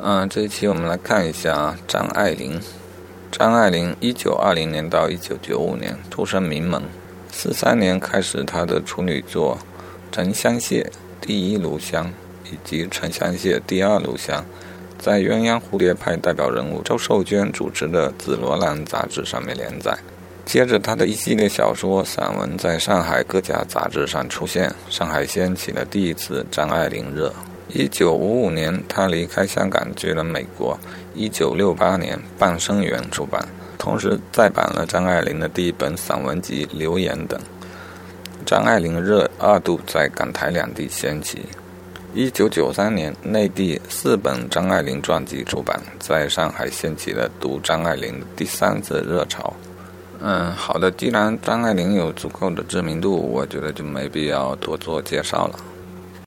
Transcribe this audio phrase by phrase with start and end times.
[0.00, 2.60] 嗯，这一期我们来看一下张爱玲。
[3.30, 6.82] 张爱玲一九二零年到一九九五年出身名门，
[7.32, 9.58] 四三年开始她的处女作
[10.14, 10.90] 《沉香屑》
[11.26, 12.12] 第一炉香
[12.44, 14.44] 以及《沉香屑》第二炉香，
[14.98, 19.96] 在鸳鸯蝴蝶派代表人物周寿娟主持的《紫罗兰》杂志上面连载。
[20.44, 27.32] 接着，她的一系列小说、散文在上海各家杂志上出现，上海掀起了第一次张爱玲热。
[27.76, 30.78] 一九五五年，他离开香港去了美国。
[31.12, 33.44] 一九六八年，《半生缘》出版，
[33.76, 37.36] 同时再版了张爱玲的第一本散文集《留言》等。
[38.46, 41.46] 张爱玲热二度在港台两地掀起。
[42.14, 49.52] 一九九三年，内地四本张爱玲传记出版，在上海掀起了读张爱玲的第三次热潮。
[50.20, 55.58] 嗯，好的，既然张爱玲有足够的知名度，我觉得就没必要多做介绍了。